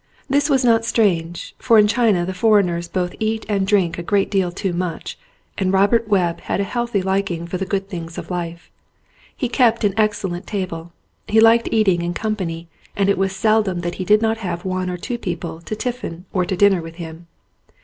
This 0.27 0.49
was 0.49 0.65
not 0.65 0.83
strange, 0.83 1.53
for 1.59 1.77
in 1.77 1.87
China 1.87 2.25
the 2.25 2.33
foreigners 2.33 2.87
both 2.87 3.13
eat 3.19 3.45
and 3.47 3.67
drink 3.67 3.99
a 3.99 4.01
great 4.01 4.31
deal 4.31 4.51
too 4.51 4.73
much, 4.73 5.15
and 5.59 5.71
Robert 5.71 6.07
Webb 6.07 6.39
had 6.41 6.59
a 6.59 6.63
healthy 6.63 7.03
liking 7.03 7.45
for 7.45 7.59
the 7.59 7.67
good 7.67 7.87
things 7.87 8.17
of 8.17 8.31
life. 8.31 8.71
He 9.37 9.47
kept 9.47 9.83
an 9.83 9.93
excellent 9.97 10.47
table. 10.47 10.91
He 11.27 11.39
liked 11.39 11.69
eating 11.71 12.01
in 12.01 12.15
company 12.15 12.67
and 12.97 13.09
it 13.09 13.17
was 13.19 13.35
seldom 13.35 13.81
that 13.81 13.93
he 14.01 14.03
did 14.03 14.23
not 14.23 14.39
have 14.39 14.65
one 14.65 14.89
or 14.89 14.97
two 14.97 15.19
people 15.19 15.61
to 15.61 15.75
tiffin 15.75 16.25
or 16.33 16.45
to 16.47 16.55
dinner 16.57 16.81
with 16.81 16.95
him. 16.95 17.27